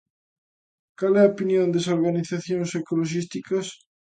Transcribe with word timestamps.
¿Cal 0.99 1.13
é 1.19 1.21
a 1.23 1.31
opinión 1.33 1.67
dasorganizacións 1.75 2.69
ecoloxistas? 2.81 3.65